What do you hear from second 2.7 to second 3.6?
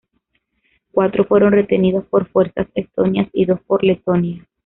estonias y dos